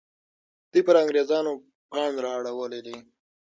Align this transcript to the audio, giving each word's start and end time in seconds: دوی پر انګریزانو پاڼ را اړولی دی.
دوی 0.71 0.81
پر 0.87 0.95
انګریزانو 1.03 1.51
پاڼ 1.89 2.11
را 2.23 2.31
اړولی 2.39 2.81
دی. 2.85 2.97